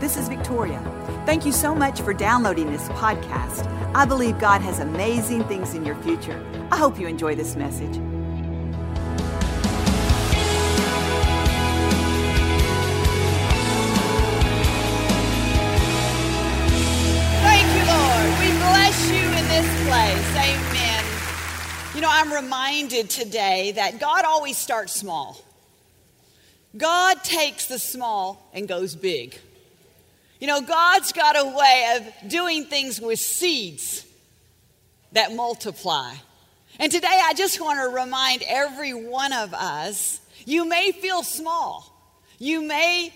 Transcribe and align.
This 0.00 0.16
is 0.16 0.28
Victoria. 0.28 0.80
Thank 1.26 1.44
you 1.44 1.50
so 1.50 1.74
much 1.74 2.00
for 2.02 2.14
downloading 2.14 2.70
this 2.70 2.88
podcast. 2.90 3.66
I 3.96 4.04
believe 4.04 4.38
God 4.38 4.60
has 4.60 4.78
amazing 4.78 5.42
things 5.44 5.74
in 5.74 5.84
your 5.84 5.96
future. 5.96 6.40
I 6.70 6.76
hope 6.76 7.00
you 7.00 7.08
enjoy 7.08 7.34
this 7.34 7.56
message. 7.56 7.96
Thank 17.42 17.66
you, 17.74 17.84
Lord. 17.90 18.30
We 18.38 18.50
bless 18.56 19.10
you 19.10 19.24
in 19.26 19.48
this 19.48 19.68
place. 19.88 20.30
Amen. 20.36 21.04
You 21.96 22.02
know, 22.02 22.10
I'm 22.10 22.32
reminded 22.32 23.10
today 23.10 23.72
that 23.72 23.98
God 23.98 24.24
always 24.24 24.56
starts 24.56 24.92
small. 24.92 25.40
God 26.76 27.24
takes 27.24 27.66
the 27.66 27.80
small 27.80 28.48
and 28.54 28.68
goes 28.68 28.94
big. 28.94 29.40
You 30.40 30.46
know, 30.46 30.60
God's 30.60 31.12
got 31.12 31.36
a 31.36 31.44
way 31.44 31.96
of 31.96 32.30
doing 32.30 32.64
things 32.66 33.00
with 33.00 33.18
seeds 33.18 34.06
that 35.12 35.34
multiply. 35.34 36.14
And 36.78 36.92
today 36.92 37.20
I 37.24 37.34
just 37.34 37.60
want 37.60 37.80
to 37.80 37.88
remind 37.88 38.44
every 38.46 38.94
one 38.94 39.32
of 39.32 39.52
us 39.52 40.20
you 40.44 40.64
may 40.64 40.92
feel 40.92 41.22
small. 41.22 41.92
You 42.38 42.62
may 42.62 43.12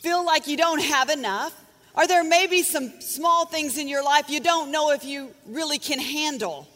feel 0.00 0.24
like 0.24 0.48
you 0.48 0.56
don't 0.56 0.82
have 0.82 1.10
enough. 1.10 1.54
Or 1.94 2.06
there 2.06 2.24
may 2.24 2.46
be 2.46 2.62
some 2.62 3.00
small 3.02 3.44
things 3.44 3.76
in 3.76 3.86
your 3.86 4.02
life 4.02 4.30
you 4.30 4.40
don't 4.40 4.70
know 4.70 4.92
if 4.92 5.04
you 5.04 5.34
really 5.46 5.78
can 5.78 5.98
handle. 5.98 6.66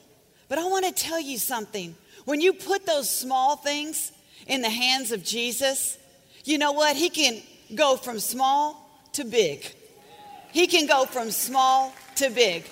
But 0.48 0.58
I 0.58 0.64
want 0.64 0.84
to 0.84 0.92
tell 0.92 1.18
you 1.18 1.38
something. 1.38 1.96
When 2.26 2.42
you 2.42 2.52
put 2.52 2.84
those 2.84 3.08
small 3.08 3.56
things 3.56 4.12
in 4.46 4.60
the 4.60 4.68
hands 4.68 5.12
of 5.12 5.24
Jesus, 5.24 5.96
you 6.44 6.58
know 6.58 6.72
what? 6.72 6.96
He 6.96 7.08
can 7.08 7.40
go 7.74 7.96
from 7.96 8.20
small 8.20 8.85
to 9.16 9.24
big. 9.24 9.66
He 10.52 10.66
can 10.66 10.86
go 10.86 11.04
from 11.04 11.30
small 11.30 11.92
to 12.16 12.30
big. 12.30 12.64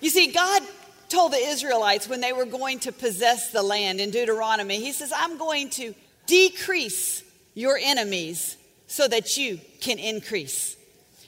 You 0.00 0.10
see, 0.10 0.32
God 0.32 0.62
told 1.08 1.32
the 1.32 1.38
Israelites 1.38 2.08
when 2.08 2.20
they 2.20 2.32
were 2.32 2.46
going 2.46 2.80
to 2.80 2.92
possess 2.92 3.50
the 3.52 3.62
land 3.62 4.00
in 4.00 4.10
Deuteronomy, 4.10 4.80
He 4.80 4.92
says, 4.92 5.12
I'm 5.14 5.38
going 5.38 5.70
to 5.70 5.94
decrease 6.26 7.22
your 7.54 7.78
enemies 7.80 8.56
so 8.86 9.06
that 9.08 9.36
you 9.36 9.60
can 9.80 9.98
increase. 9.98 10.76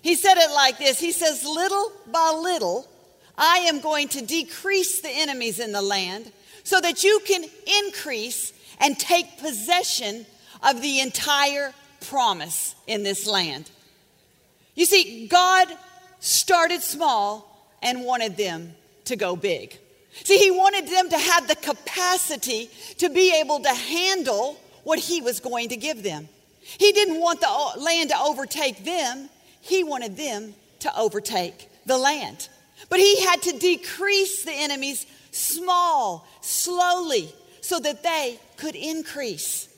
He 0.02 0.14
said 0.14 0.36
it 0.36 0.52
like 0.52 0.78
this 0.78 0.98
He 0.98 1.12
says, 1.12 1.44
Little 1.44 1.92
by 2.06 2.30
little, 2.30 2.88
I 3.36 3.58
am 3.68 3.80
going 3.80 4.08
to 4.08 4.24
decrease 4.24 5.00
the 5.00 5.10
enemies 5.10 5.60
in 5.60 5.72
the 5.72 5.82
land 5.82 6.30
so 6.64 6.80
that 6.80 7.04
you 7.04 7.20
can 7.26 7.44
increase 7.84 8.52
and 8.80 8.98
take 8.98 9.38
possession 9.38 10.26
of 10.62 10.82
the 10.82 11.00
entire 11.00 11.72
promise 12.00 12.74
in 12.86 13.02
this 13.02 13.26
land. 13.26 13.70
You 14.78 14.84
see, 14.84 15.26
God 15.26 15.66
started 16.20 16.82
small 16.82 17.68
and 17.82 18.04
wanted 18.04 18.36
them 18.36 18.76
to 19.06 19.16
go 19.16 19.34
big. 19.34 19.76
See, 20.22 20.38
He 20.38 20.52
wanted 20.52 20.86
them 20.86 21.10
to 21.10 21.18
have 21.18 21.48
the 21.48 21.56
capacity 21.56 22.70
to 22.98 23.08
be 23.10 23.34
able 23.40 23.58
to 23.58 23.74
handle 23.74 24.56
what 24.84 25.00
He 25.00 25.20
was 25.20 25.40
going 25.40 25.70
to 25.70 25.76
give 25.76 26.04
them. 26.04 26.28
He 26.60 26.92
didn't 26.92 27.20
want 27.20 27.40
the 27.40 27.48
uh, 27.48 27.72
land 27.76 28.10
to 28.10 28.20
overtake 28.20 28.84
them, 28.84 29.28
He 29.60 29.82
wanted 29.82 30.16
them 30.16 30.54
to 30.78 30.96
overtake 30.96 31.68
the 31.84 31.98
land. 31.98 32.48
But 32.88 33.00
He 33.00 33.24
had 33.24 33.42
to 33.42 33.58
decrease 33.58 34.44
the 34.44 34.54
enemies 34.54 35.06
small, 35.32 36.24
slowly, 36.40 37.34
so 37.62 37.80
that 37.80 38.04
they 38.04 38.38
could 38.56 38.76
increase. 38.76 39.68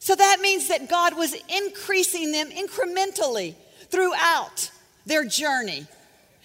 So 0.00 0.16
that 0.16 0.40
means 0.40 0.66
that 0.66 0.88
God 0.88 1.16
was 1.16 1.36
increasing 1.48 2.32
them 2.32 2.50
incrementally 2.50 3.54
throughout 3.90 4.70
their 5.06 5.24
journey. 5.24 5.86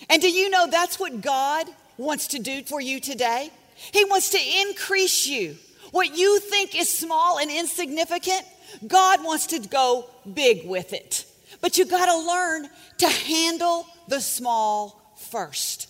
And 0.09 0.21
do 0.21 0.29
you 0.29 0.49
know 0.49 0.67
that's 0.67 0.99
what 0.99 1.21
God 1.21 1.67
wants 1.97 2.27
to 2.27 2.39
do 2.39 2.63
for 2.63 2.81
you 2.81 2.99
today? 2.99 3.51
He 3.91 4.05
wants 4.05 4.29
to 4.31 4.39
increase 4.61 5.27
you. 5.27 5.55
What 5.91 6.17
you 6.17 6.39
think 6.39 6.75
is 6.75 6.89
small 6.89 7.39
and 7.39 7.51
insignificant, 7.51 8.41
God 8.87 9.23
wants 9.23 9.47
to 9.47 9.59
go 9.59 10.09
big 10.33 10.67
with 10.67 10.93
it. 10.93 11.25
But 11.61 11.77
you 11.77 11.85
got 11.85 12.07
to 12.07 12.27
learn 12.27 12.69
to 12.99 13.07
handle 13.07 13.85
the 14.07 14.19
small 14.19 15.15
first. 15.31 15.87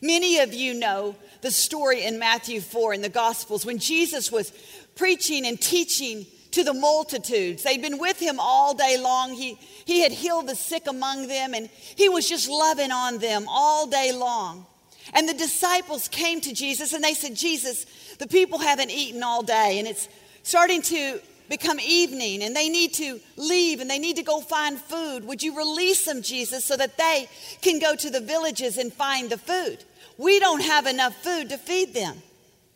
Many 0.00 0.38
of 0.38 0.54
you 0.54 0.74
know 0.74 1.16
the 1.40 1.50
story 1.50 2.04
in 2.04 2.18
Matthew 2.18 2.60
4 2.60 2.94
in 2.94 3.02
the 3.02 3.08
Gospels 3.08 3.64
when 3.64 3.78
Jesus 3.78 4.30
was 4.30 4.52
preaching 4.94 5.46
and 5.46 5.60
teaching 5.60 6.26
to 6.52 6.64
the 6.64 6.72
multitudes. 6.72 7.62
They'd 7.62 7.82
been 7.82 7.98
with 7.98 8.18
him 8.18 8.38
all 8.40 8.74
day 8.74 8.98
long. 8.98 9.32
He, 9.32 9.58
he 9.84 10.00
had 10.00 10.12
healed 10.12 10.48
the 10.48 10.54
sick 10.54 10.86
among 10.86 11.28
them, 11.28 11.54
and 11.54 11.68
he 11.96 12.08
was 12.08 12.28
just 12.28 12.48
loving 12.48 12.90
on 12.90 13.18
them 13.18 13.46
all 13.48 13.86
day 13.86 14.12
long. 14.12 14.66
And 15.14 15.28
the 15.28 15.34
disciples 15.34 16.08
came 16.08 16.40
to 16.42 16.52
Jesus 16.52 16.92
and 16.92 17.02
they 17.02 17.14
said, 17.14 17.34
Jesus, 17.34 17.86
the 18.18 18.26
people 18.26 18.58
haven't 18.58 18.90
eaten 18.90 19.22
all 19.22 19.42
day, 19.42 19.78
and 19.78 19.88
it's 19.88 20.08
starting 20.42 20.82
to 20.82 21.20
become 21.48 21.80
evening, 21.80 22.42
and 22.42 22.54
they 22.54 22.68
need 22.68 22.92
to 22.94 23.20
leave 23.36 23.80
and 23.80 23.88
they 23.88 23.98
need 23.98 24.16
to 24.16 24.22
go 24.22 24.40
find 24.40 24.78
food. 24.78 25.24
Would 25.24 25.42
you 25.42 25.56
release 25.56 26.04
them, 26.04 26.20
Jesus, 26.22 26.64
so 26.64 26.76
that 26.76 26.98
they 26.98 27.28
can 27.62 27.78
go 27.78 27.94
to 27.94 28.10
the 28.10 28.20
villages 28.20 28.76
and 28.76 28.92
find 28.92 29.30
the 29.30 29.38
food? 29.38 29.84
We 30.18 30.40
don't 30.40 30.62
have 30.62 30.86
enough 30.86 31.14
food 31.22 31.48
to 31.50 31.58
feed 31.58 31.94
them. 31.94 32.22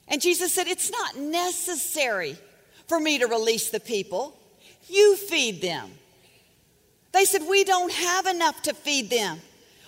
And 0.08 0.22
Jesus 0.22 0.54
said, 0.54 0.68
It's 0.68 0.90
not 0.90 1.16
necessary 1.16 2.38
for 2.92 3.00
me 3.00 3.18
to 3.18 3.26
release 3.26 3.70
the 3.70 3.80
people. 3.80 4.38
You 4.86 5.16
feed 5.16 5.62
them. 5.62 5.92
They 7.12 7.24
said, 7.24 7.40
We 7.48 7.64
don't 7.64 7.90
have 7.90 8.26
enough 8.26 8.60
to 8.64 8.74
feed 8.74 9.08
them. 9.08 9.40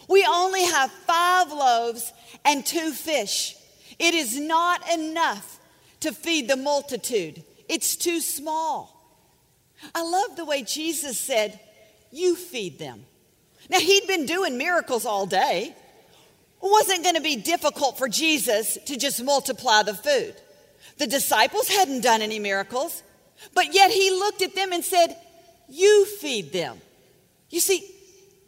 We 0.09 0.27
only 0.27 0.65
have 0.65 0.91
five 0.91 1.53
loaves 1.53 2.15
and 2.47 2.65
two 2.65 2.93
fish. 2.93 3.57
It 3.99 4.15
is 4.15 4.41
not 4.41 4.91
enough 4.91 5.59
to 6.01 6.13
feed 6.13 6.49
the 6.49 6.57
multitude, 6.57 7.45
it's 7.69 7.95
too 7.95 8.21
small. 8.23 8.91
I 9.95 10.03
love 10.03 10.39
the 10.39 10.47
way 10.47 10.63
Jesus 10.63 11.19
said, 11.19 11.61
You 12.11 12.35
feed 12.37 12.79
them. 12.79 13.05
Now, 13.69 13.81
he'd 13.81 14.07
been 14.07 14.25
doing 14.25 14.57
miracles 14.57 15.05
all 15.05 15.27
day. 15.27 15.75
It 16.63 16.71
wasn't 16.71 17.03
going 17.03 17.17
to 17.17 17.21
be 17.21 17.37
difficult 17.37 17.99
for 17.99 18.09
Jesus 18.09 18.79
to 18.87 18.97
just 18.97 19.23
multiply 19.23 19.83
the 19.83 19.93
food. 19.93 20.37
The 20.99 21.07
disciples 21.07 21.69
hadn't 21.69 22.03
done 22.03 22.23
any 22.23 22.39
miracles, 22.39 23.03
but 23.55 23.75
yet 23.75 23.91
he 23.91 24.11
looked 24.11 24.43
at 24.43 24.55
them 24.55 24.73
and 24.73 24.85
said, 24.85 25.17
You 25.69 26.07
feed 26.07 26.53
them. 26.53 26.79
You 27.51 27.61
see, 27.61 27.91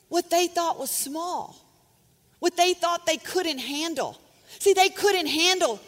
what 0.08 0.30
they 0.30 0.46
thought 0.46 0.78
was 0.78 0.90
small, 0.90 1.56
what 2.38 2.56
they 2.56 2.74
thought 2.74 3.06
they 3.06 3.16
couldn't 3.16 3.58
handle. 3.58 4.20
See, 4.58 4.72
they 4.72 4.88
couldn't 4.88 5.26
handle 5.26 5.80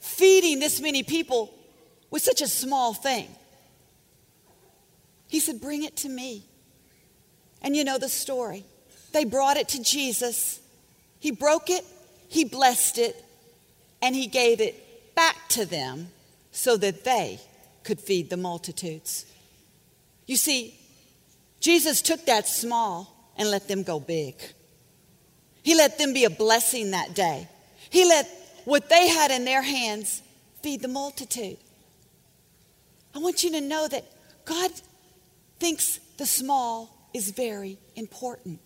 feeding 0.00 0.60
this 0.60 0.80
many 0.80 1.02
people 1.02 1.52
with 2.10 2.22
such 2.22 2.40
a 2.40 2.46
small 2.46 2.94
thing. 2.94 3.28
He 5.28 5.40
said, 5.40 5.60
Bring 5.60 5.82
it 5.82 5.96
to 5.98 6.08
me. 6.08 6.44
And 7.62 7.74
you 7.74 7.82
know 7.82 7.98
the 7.98 8.08
story. 8.08 8.64
They 9.12 9.24
brought 9.24 9.56
it 9.56 9.68
to 9.70 9.82
Jesus. 9.82 10.60
He 11.18 11.30
broke 11.30 11.70
it, 11.70 11.84
he 12.28 12.44
blessed 12.44 12.98
it, 12.98 13.24
and 14.02 14.14
he 14.14 14.26
gave 14.26 14.60
it 14.60 14.83
back 15.14 15.48
to 15.50 15.64
them 15.64 16.08
so 16.50 16.76
that 16.76 17.04
they 17.04 17.40
could 17.82 18.00
feed 18.00 18.30
the 18.30 18.36
multitudes. 18.36 19.26
You 20.26 20.36
see, 20.36 20.78
Jesus 21.60 22.02
took 22.02 22.24
that 22.26 22.46
small 22.48 23.32
and 23.36 23.50
let 23.50 23.68
them 23.68 23.82
go 23.82 24.00
big. 24.00 24.34
He 25.62 25.74
let 25.74 25.98
them 25.98 26.12
be 26.12 26.24
a 26.24 26.30
blessing 26.30 26.90
that 26.90 27.14
day. 27.14 27.48
He 27.90 28.04
let 28.04 28.28
what 28.64 28.88
they 28.88 29.08
had 29.08 29.30
in 29.30 29.44
their 29.44 29.62
hands 29.62 30.22
feed 30.62 30.82
the 30.82 30.88
multitude. 30.88 31.58
I 33.14 33.18
want 33.18 33.44
you 33.44 33.52
to 33.52 33.60
know 33.60 33.86
that 33.88 34.04
God 34.44 34.70
thinks 35.58 35.98
the 36.18 36.26
small 36.26 37.08
is 37.14 37.30
very 37.30 37.78
important. 37.96 38.60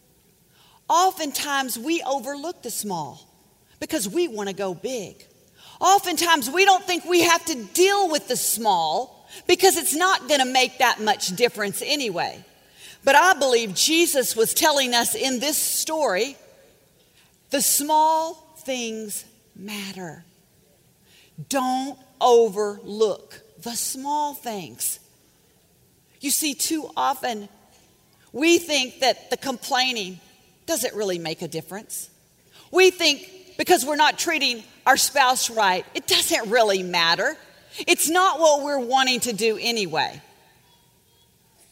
Oftentimes, 0.88 1.78
we 1.78 2.02
overlook 2.02 2.62
the 2.62 2.70
small 2.70 3.28
because 3.78 4.08
we 4.08 4.26
want 4.26 4.48
to 4.48 4.54
go 4.54 4.74
big. 4.74 5.24
Oftentimes, 5.80 6.50
we 6.50 6.64
don't 6.64 6.84
think 6.84 7.04
we 7.04 7.22
have 7.22 7.44
to 7.46 7.54
deal 7.54 8.10
with 8.10 8.28
the 8.28 8.36
small 8.36 9.28
because 9.46 9.76
it's 9.76 9.94
not 9.94 10.28
going 10.28 10.40
to 10.40 10.46
make 10.46 10.78
that 10.78 11.00
much 11.00 11.28
difference 11.36 11.82
anyway. 11.82 12.44
But 13.04 13.14
I 13.14 13.34
believe 13.34 13.74
Jesus 13.74 14.34
was 14.34 14.54
telling 14.54 14.94
us 14.94 15.14
in 15.14 15.38
this 15.38 15.56
story 15.56 16.36
the 17.50 17.62
small 17.62 18.34
things 18.58 19.24
matter. 19.54 20.24
Don't 21.48 21.98
overlook 22.20 23.40
the 23.62 23.74
small 23.74 24.34
things. 24.34 24.98
You 26.20 26.30
see, 26.30 26.54
too 26.54 26.90
often 26.96 27.48
we 28.32 28.58
think 28.58 29.00
that 29.00 29.30
the 29.30 29.36
complaining 29.36 30.20
doesn't 30.66 30.94
really 30.94 31.18
make 31.18 31.40
a 31.40 31.48
difference. 31.48 32.10
We 32.70 32.90
think 32.90 33.30
because 33.58 33.84
we're 33.84 33.96
not 33.96 34.18
treating 34.18 34.62
our 34.86 34.96
spouse 34.96 35.50
right, 35.50 35.84
it 35.94 36.06
doesn't 36.06 36.48
really 36.48 36.82
matter. 36.82 37.36
It's 37.86 38.08
not 38.08 38.40
what 38.40 38.62
we're 38.62 38.78
wanting 38.78 39.20
to 39.20 39.34
do 39.34 39.58
anyway. 39.60 40.22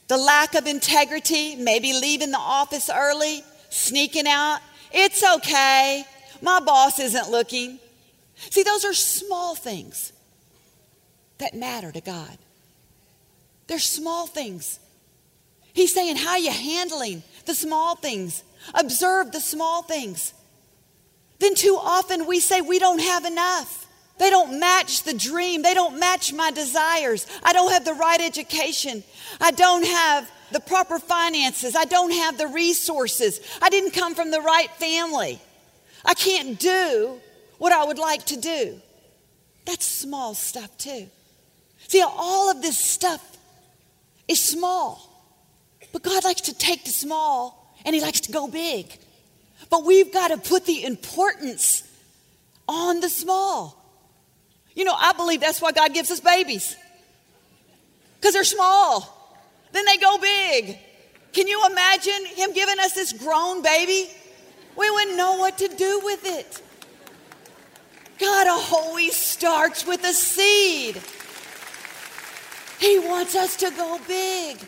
the 0.08 0.16
lack 0.18 0.54
of 0.54 0.66
integrity, 0.66 1.56
maybe 1.56 1.92
leaving 1.92 2.30
the 2.30 2.38
office 2.38 2.90
early, 2.94 3.42
sneaking 3.70 4.26
out. 4.28 4.60
It's 4.92 5.24
okay. 5.24 6.04
My 6.42 6.60
boss 6.60 7.00
isn't 7.00 7.30
looking. 7.30 7.80
See, 8.50 8.62
those 8.62 8.84
are 8.84 8.94
small 8.94 9.54
things 9.54 10.12
that 11.38 11.54
matter 11.54 11.90
to 11.90 12.00
God. 12.00 12.38
They're 13.66 13.78
small 13.78 14.26
things. 14.26 14.78
He's 15.72 15.92
saying, 15.92 16.16
How 16.16 16.32
are 16.32 16.38
you 16.38 16.52
handling 16.52 17.22
the 17.46 17.54
small 17.54 17.96
things? 17.96 18.44
Observe 18.74 19.32
the 19.32 19.40
small 19.40 19.82
things. 19.82 20.32
Then, 21.38 21.54
too 21.54 21.78
often, 21.80 22.26
we 22.26 22.40
say 22.40 22.60
we 22.60 22.78
don't 22.78 23.00
have 23.00 23.24
enough. 23.24 23.86
They 24.18 24.30
don't 24.30 24.58
match 24.58 25.02
the 25.02 25.12
dream. 25.12 25.62
They 25.62 25.74
don't 25.74 25.98
match 25.98 26.32
my 26.32 26.50
desires. 26.50 27.26
I 27.42 27.52
don't 27.52 27.72
have 27.72 27.84
the 27.84 27.94
right 27.94 28.20
education. 28.20 29.04
I 29.40 29.50
don't 29.50 29.84
have 29.84 30.30
the 30.52 30.60
proper 30.60 30.98
finances. 30.98 31.76
I 31.76 31.84
don't 31.84 32.12
have 32.12 32.38
the 32.38 32.46
resources. 32.46 33.40
I 33.60 33.68
didn't 33.68 33.90
come 33.90 34.14
from 34.14 34.30
the 34.30 34.40
right 34.40 34.70
family. 34.72 35.40
I 36.04 36.14
can't 36.14 36.58
do 36.58 37.20
what 37.58 37.72
I 37.72 37.84
would 37.84 37.98
like 37.98 38.24
to 38.26 38.36
do. 38.36 38.80
That's 39.66 39.84
small 39.84 40.34
stuff, 40.34 40.76
too. 40.78 41.08
See, 41.88 42.02
all 42.02 42.50
of 42.50 42.62
this 42.62 42.78
stuff 42.78 43.36
is 44.28 44.40
small. 44.40 45.12
But 45.92 46.02
God 46.02 46.24
likes 46.24 46.42
to 46.42 46.54
take 46.54 46.84
the 46.84 46.90
small 46.90 47.74
and 47.84 47.94
He 47.94 48.00
likes 48.00 48.20
to 48.20 48.32
go 48.32 48.48
big. 48.48 48.98
But 49.70 49.84
we've 49.84 50.12
got 50.12 50.28
to 50.28 50.36
put 50.36 50.64
the 50.66 50.84
importance 50.84 51.82
on 52.68 53.00
the 53.00 53.08
small. 53.08 53.82
You 54.74 54.84
know, 54.84 54.94
I 54.94 55.12
believe 55.12 55.40
that's 55.40 55.60
why 55.60 55.72
God 55.72 55.94
gives 55.94 56.10
us 56.10 56.20
babies, 56.20 56.76
because 58.16 58.34
they're 58.34 58.44
small. 58.44 59.12
Then 59.72 59.84
they 59.84 59.96
go 59.96 60.18
big. 60.18 60.78
Can 61.32 61.48
you 61.48 61.66
imagine 61.70 62.26
Him 62.34 62.52
giving 62.52 62.78
us 62.78 62.92
this 62.92 63.12
grown 63.12 63.62
baby? 63.62 64.10
We 64.76 64.90
wouldn't 64.90 65.16
know 65.16 65.36
what 65.36 65.58
to 65.58 65.68
do 65.68 66.00
with 66.04 66.24
it. 66.24 66.62
God 68.18 68.46
always 68.72 69.14
starts 69.16 69.86
with 69.86 70.04
a 70.04 70.12
seed. 70.12 71.00
He 72.78 72.98
wants 72.98 73.34
us 73.34 73.56
to 73.56 73.70
go 73.70 73.98
big, 74.06 74.58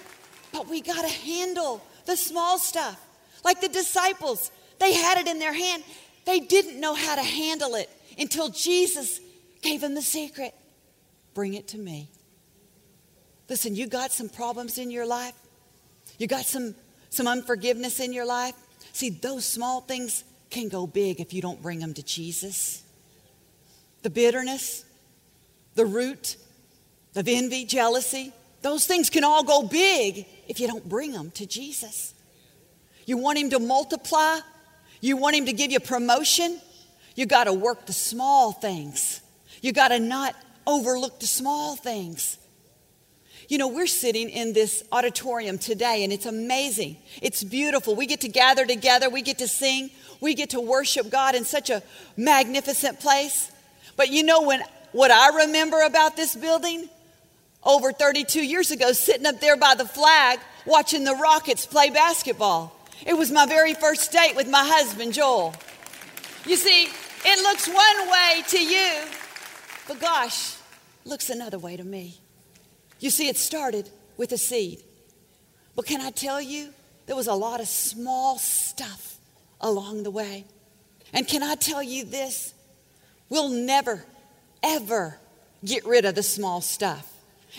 but 0.52 0.68
we 0.68 0.80
got 0.80 1.02
to 1.02 1.08
handle 1.08 1.82
the 2.06 2.16
small 2.16 2.58
stuff. 2.58 2.98
Like 3.44 3.60
the 3.60 3.68
disciples, 3.68 4.50
they 4.80 4.92
had 4.92 5.18
it 5.18 5.26
in 5.26 5.38
their 5.38 5.52
hand. 5.52 5.82
They 6.24 6.40
didn't 6.40 6.80
know 6.80 6.94
how 6.94 7.16
to 7.16 7.22
handle 7.22 7.74
it 7.74 7.88
until 8.18 8.48
Jesus 8.48 9.20
gave 9.62 9.80
them 9.80 9.94
the 9.94 10.02
secret. 10.02 10.54
Bring 11.34 11.54
it 11.54 11.68
to 11.68 11.78
me. 11.78 12.08
Listen, 13.48 13.74
you 13.74 13.86
got 13.86 14.12
some 14.12 14.28
problems 14.28 14.78
in 14.78 14.90
your 14.90 15.06
life. 15.06 15.34
You 16.18 16.26
got 16.26 16.44
some, 16.44 16.74
some 17.10 17.26
unforgiveness 17.26 18.00
in 18.00 18.12
your 18.12 18.26
life. 18.26 18.54
See, 18.92 19.10
those 19.10 19.44
small 19.44 19.80
things 19.80 20.24
can 20.50 20.68
go 20.68 20.86
big 20.86 21.20
if 21.20 21.32
you 21.32 21.40
don't 21.40 21.62
bring 21.62 21.78
them 21.78 21.94
to 21.94 22.02
Jesus. 22.02 22.82
The 24.02 24.10
bitterness, 24.10 24.84
the 25.74 25.86
root 25.86 26.36
of 27.14 27.28
envy, 27.28 27.64
jealousy, 27.64 28.32
those 28.62 28.86
things 28.86 29.10
can 29.10 29.24
all 29.24 29.44
go 29.44 29.62
big 29.62 30.26
if 30.48 30.60
you 30.60 30.66
don't 30.66 30.88
bring 30.88 31.12
them 31.12 31.30
to 31.32 31.46
Jesus. 31.46 32.14
You 33.06 33.16
want 33.16 33.38
Him 33.38 33.50
to 33.50 33.58
multiply, 33.58 34.38
you 35.00 35.16
want 35.16 35.36
Him 35.36 35.46
to 35.46 35.52
give 35.52 35.70
you 35.70 35.80
promotion, 35.80 36.60
you 37.14 37.26
got 37.26 37.44
to 37.44 37.52
work 37.52 37.86
the 37.86 37.92
small 37.92 38.52
things. 38.52 39.20
You 39.60 39.72
got 39.72 39.88
to 39.88 39.98
not 39.98 40.34
overlook 40.66 41.20
the 41.20 41.26
small 41.26 41.76
things. 41.76 42.38
You 43.48 43.56
know, 43.56 43.68
we're 43.68 43.86
sitting 43.86 44.28
in 44.28 44.52
this 44.52 44.84
auditorium 44.92 45.56
today 45.56 46.04
and 46.04 46.12
it's 46.12 46.26
amazing. 46.26 46.98
It's 47.22 47.42
beautiful. 47.42 47.96
We 47.96 48.06
get 48.06 48.20
to 48.20 48.28
gather 48.28 48.66
together, 48.66 49.08
we 49.08 49.22
get 49.22 49.38
to 49.38 49.48
sing, 49.48 49.90
we 50.20 50.34
get 50.34 50.50
to 50.50 50.60
worship 50.60 51.10
God 51.10 51.34
in 51.34 51.44
such 51.44 51.70
a 51.70 51.82
magnificent 52.16 53.00
place. 53.00 53.50
But 53.96 54.10
you 54.10 54.22
know 54.22 54.42
when 54.42 54.62
what 54.92 55.10
I 55.10 55.44
remember 55.44 55.80
about 55.82 56.14
this 56.14 56.36
building 56.36 56.88
over 57.64 57.92
32 57.92 58.44
years 58.44 58.70
ago 58.70 58.92
sitting 58.92 59.26
up 59.26 59.40
there 59.40 59.56
by 59.56 59.74
the 59.74 59.84
flag 59.86 60.38
watching 60.66 61.04
the 61.04 61.14
Rockets 61.14 61.66
play 61.66 61.90
basketball. 61.90 62.77
It 63.06 63.16
was 63.16 63.30
my 63.30 63.46
very 63.46 63.74
first 63.74 64.10
date 64.12 64.34
with 64.34 64.48
my 64.48 64.64
husband, 64.64 65.12
Joel. 65.12 65.54
You 66.46 66.56
see, 66.56 66.88
it 67.24 67.42
looks 67.42 67.68
one 67.68 68.10
way 68.10 68.42
to 68.48 68.58
you, 68.58 69.04
but 69.86 70.00
gosh, 70.00 70.56
looks 71.04 71.30
another 71.30 71.58
way 71.58 71.76
to 71.76 71.84
me. 71.84 72.18
You 73.00 73.10
see, 73.10 73.28
it 73.28 73.36
started 73.36 73.88
with 74.16 74.32
a 74.32 74.38
seed. 74.38 74.82
But 75.76 75.86
can 75.86 76.00
I 76.00 76.10
tell 76.10 76.40
you, 76.40 76.70
there 77.06 77.16
was 77.16 77.28
a 77.28 77.34
lot 77.34 77.60
of 77.60 77.68
small 77.68 78.38
stuff 78.38 79.16
along 79.60 80.02
the 80.02 80.10
way. 80.10 80.44
And 81.12 81.26
can 81.26 81.42
I 81.42 81.54
tell 81.54 81.82
you 81.82 82.04
this? 82.04 82.52
We'll 83.28 83.48
never, 83.48 84.04
ever 84.62 85.18
get 85.64 85.86
rid 85.86 86.04
of 86.04 86.14
the 86.14 86.22
small 86.22 86.60
stuff. 86.60 87.12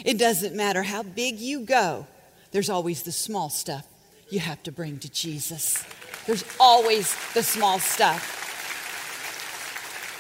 It 0.06 0.18
doesn't 0.18 0.56
matter 0.56 0.83
how 0.83 1.03
big 1.03 1.39
you 1.39 1.62
go, 1.62 2.07
there's 2.51 2.69
always 2.69 3.03
the 3.03 3.12
small 3.12 3.50
stuff 3.50 3.88
you 4.30 4.40
have 4.40 4.62
to 4.64 4.72
bring 4.72 5.00
to 5.00 5.12
Jesus. 5.12 5.84
There's 6.26 6.44
always 6.60 7.16
the 7.34 7.44
small 7.44 7.80
stuff. 7.80 8.38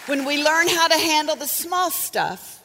When 0.07 0.25
we 0.25 0.43
learn 0.43 0.67
how 0.67 0.87
to 0.87 0.97
handle 0.97 1.35
the 1.35 1.47
small 1.47 1.91
stuff, 1.91 2.63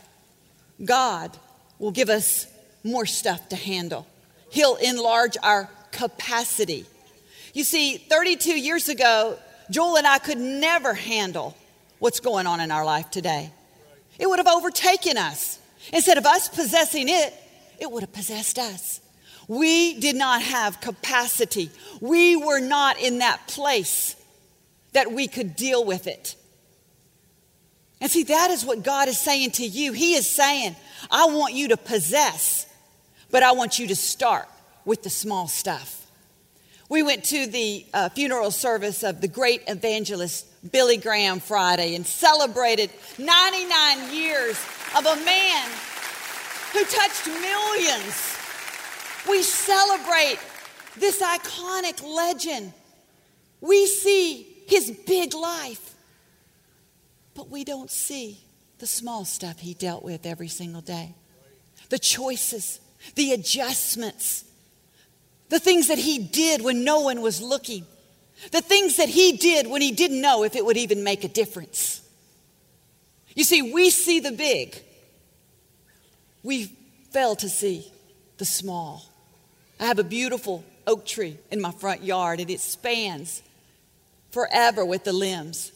God 0.82 1.36
will 1.78 1.90
give 1.90 2.08
us 2.08 2.46
more 2.82 3.06
stuff 3.06 3.48
to 3.50 3.56
handle. 3.56 4.06
He'll 4.50 4.76
enlarge 4.76 5.36
our 5.42 5.68
capacity. 5.90 6.86
You 7.52 7.64
see, 7.64 7.98
32 7.98 8.58
years 8.58 8.88
ago, 8.88 9.38
Joel 9.70 9.96
and 9.96 10.06
I 10.06 10.18
could 10.18 10.38
never 10.38 10.94
handle 10.94 11.56
what's 11.98 12.20
going 12.20 12.46
on 12.46 12.60
in 12.60 12.70
our 12.70 12.84
life 12.84 13.10
today. 13.10 13.50
It 14.18 14.28
would 14.28 14.38
have 14.38 14.48
overtaken 14.48 15.18
us. 15.18 15.58
Instead 15.92 16.18
of 16.18 16.26
us 16.26 16.48
possessing 16.48 17.08
it, 17.08 17.34
it 17.78 17.90
would 17.90 18.02
have 18.02 18.12
possessed 18.12 18.58
us. 18.58 19.00
We 19.48 19.98
did 20.00 20.16
not 20.16 20.42
have 20.42 20.80
capacity. 20.80 21.70
We 22.00 22.36
were 22.36 22.60
not 22.60 22.98
in 22.98 23.18
that 23.18 23.46
place 23.46 24.16
that 24.92 25.12
we 25.12 25.28
could 25.28 25.56
deal 25.56 25.84
with 25.84 26.06
it. 26.06 26.36
And 28.00 28.10
see, 28.10 28.24
that 28.24 28.50
is 28.50 28.64
what 28.64 28.82
God 28.82 29.08
is 29.08 29.18
saying 29.18 29.52
to 29.52 29.66
you. 29.66 29.92
He 29.92 30.14
is 30.14 30.28
saying, 30.28 30.76
I 31.10 31.26
want 31.26 31.54
you 31.54 31.68
to 31.68 31.76
possess, 31.76 32.66
but 33.30 33.42
I 33.42 33.52
want 33.52 33.78
you 33.78 33.88
to 33.88 33.96
start 33.96 34.48
with 34.84 35.02
the 35.02 35.10
small 35.10 35.48
stuff. 35.48 36.06
We 36.88 37.02
went 37.02 37.24
to 37.24 37.46
the 37.46 37.86
uh, 37.94 38.08
funeral 38.10 38.50
service 38.50 39.02
of 39.02 39.20
the 39.20 39.28
great 39.28 39.62
evangelist 39.68 40.46
Billy 40.70 40.96
Graham 40.96 41.40
Friday 41.40 41.94
and 41.94 42.06
celebrated 42.06 42.90
99 43.18 44.14
years 44.14 44.58
of 44.96 45.06
a 45.06 45.16
man 45.24 45.70
who 46.72 46.84
touched 46.84 47.26
millions. 47.26 48.33
We 49.28 49.42
celebrate 49.42 50.38
this 50.96 51.22
iconic 51.22 52.02
legend. 52.02 52.72
We 53.60 53.86
see 53.86 54.46
his 54.66 54.90
big 55.06 55.34
life, 55.34 55.94
but 57.34 57.48
we 57.48 57.64
don't 57.64 57.90
see 57.90 58.38
the 58.78 58.86
small 58.86 59.24
stuff 59.24 59.58
he 59.58 59.74
dealt 59.74 60.02
with 60.02 60.26
every 60.26 60.48
single 60.48 60.82
day. 60.82 61.14
The 61.88 61.98
choices, 61.98 62.80
the 63.14 63.32
adjustments, 63.32 64.44
the 65.48 65.58
things 65.58 65.88
that 65.88 65.98
he 65.98 66.18
did 66.18 66.62
when 66.62 66.84
no 66.84 67.00
one 67.00 67.20
was 67.20 67.40
looking, 67.40 67.86
the 68.50 68.60
things 68.60 68.96
that 68.96 69.08
he 69.08 69.36
did 69.36 69.66
when 69.66 69.80
he 69.82 69.92
didn't 69.92 70.20
know 70.20 70.44
if 70.44 70.56
it 70.56 70.64
would 70.64 70.76
even 70.76 71.04
make 71.04 71.24
a 71.24 71.28
difference. 71.28 72.02
You 73.34 73.44
see, 73.44 73.72
we 73.72 73.90
see 73.90 74.20
the 74.20 74.32
big, 74.32 74.76
we 76.42 76.70
fail 77.10 77.36
to 77.36 77.48
see 77.48 77.90
the 78.38 78.44
small. 78.44 79.04
I 79.84 79.88
have 79.88 79.98
a 79.98 80.04
beautiful 80.04 80.64
oak 80.86 81.04
tree 81.04 81.38
in 81.50 81.60
my 81.60 81.70
front 81.70 82.02
yard, 82.02 82.40
and 82.40 82.50
it 82.50 82.60
spans 82.60 83.42
forever 84.30 84.82
with 84.82 85.04
the 85.04 85.12
limbs. 85.12 85.72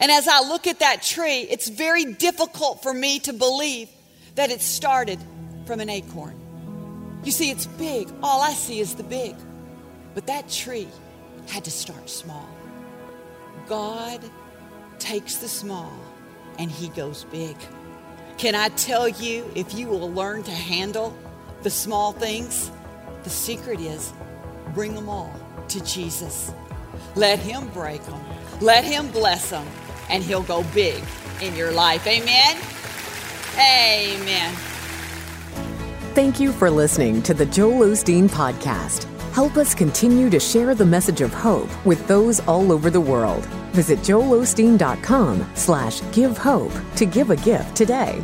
And 0.00 0.10
as 0.10 0.26
I 0.26 0.40
look 0.40 0.66
at 0.66 0.80
that 0.80 1.02
tree, 1.02 1.42
it's 1.42 1.68
very 1.68 2.04
difficult 2.04 2.82
for 2.82 2.92
me 2.92 3.20
to 3.20 3.32
believe 3.32 3.88
that 4.34 4.50
it 4.50 4.62
started 4.62 5.20
from 5.64 5.78
an 5.78 5.88
acorn. 5.88 6.34
You 7.22 7.30
see, 7.30 7.50
it's 7.50 7.66
big. 7.66 8.08
All 8.20 8.42
I 8.42 8.52
see 8.52 8.80
is 8.80 8.96
the 8.96 9.04
big. 9.04 9.36
But 10.14 10.26
that 10.26 10.48
tree 10.48 10.88
had 11.46 11.64
to 11.64 11.70
start 11.70 12.10
small. 12.10 12.48
God 13.68 14.20
takes 14.98 15.36
the 15.36 15.48
small 15.48 15.92
and 16.58 16.68
he 16.68 16.88
goes 16.88 17.24
big. 17.30 17.56
Can 18.38 18.56
I 18.56 18.70
tell 18.70 19.08
you, 19.08 19.48
if 19.54 19.72
you 19.72 19.86
will 19.86 20.10
learn 20.10 20.42
to 20.42 20.50
handle 20.50 21.16
the 21.62 21.70
small 21.70 22.12
things, 22.12 22.72
the 23.24 23.30
secret 23.30 23.80
is 23.80 24.12
bring 24.74 24.94
them 24.94 25.08
all 25.08 25.34
to 25.68 25.82
Jesus. 25.84 26.52
Let 27.14 27.38
him 27.38 27.68
break 27.68 28.02
them, 28.04 28.20
let 28.60 28.84
him 28.84 29.10
bless 29.10 29.50
them, 29.50 29.66
and 30.08 30.22
he'll 30.22 30.42
go 30.42 30.64
big 30.74 31.02
in 31.40 31.54
your 31.56 31.72
life. 31.72 32.06
Amen. 32.06 32.56
Amen. 33.54 34.54
Thank 36.14 36.40
you 36.40 36.52
for 36.52 36.70
listening 36.70 37.22
to 37.22 37.34
the 37.34 37.46
Joel 37.46 37.86
Osteen 37.86 38.28
Podcast. 38.28 39.04
Help 39.32 39.56
us 39.56 39.74
continue 39.74 40.28
to 40.28 40.38
share 40.38 40.74
the 40.74 40.84
message 40.84 41.22
of 41.22 41.32
hope 41.32 41.70
with 41.86 42.06
those 42.06 42.40
all 42.40 42.70
over 42.70 42.90
the 42.90 43.00
world. 43.00 43.46
Visit 43.72 44.00
joelosteen.com 44.00 45.50
slash 45.54 46.02
give 46.12 46.36
hope 46.36 46.72
to 46.96 47.06
give 47.06 47.30
a 47.30 47.36
gift 47.36 47.74
today. 47.74 48.22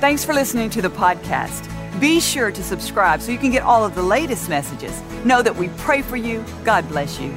Thanks 0.00 0.24
for 0.24 0.34
listening 0.34 0.70
to 0.70 0.82
the 0.82 0.90
podcast. 0.90 1.72
Be 2.00 2.20
sure 2.20 2.50
to 2.50 2.62
subscribe 2.62 3.22
so 3.22 3.32
you 3.32 3.38
can 3.38 3.50
get 3.50 3.62
all 3.62 3.82
of 3.82 3.94
the 3.94 4.02
latest 4.02 4.50
messages. 4.50 5.02
Know 5.24 5.40
that 5.40 5.56
we 5.56 5.68
pray 5.78 6.02
for 6.02 6.16
you. 6.16 6.44
God 6.62 6.86
bless 6.88 7.18
you. 7.18 7.34